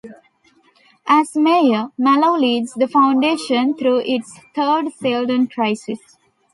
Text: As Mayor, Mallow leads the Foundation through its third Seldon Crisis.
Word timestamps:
As 1.05 1.35
Mayor, 1.35 1.89
Mallow 1.95 2.35
leads 2.35 2.73
the 2.73 2.87
Foundation 2.87 3.75
through 3.77 3.99
its 4.03 4.35
third 4.55 4.91
Seldon 4.93 5.45
Crisis. 5.47 5.99